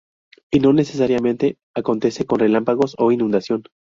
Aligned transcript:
Y 0.49 0.61
no 0.61 0.73
necesariamente 0.73 1.59
acontece 1.75 2.25
con 2.25 2.39
relámpagos 2.39 2.95
o 2.97 3.11
inundación. 3.11 3.65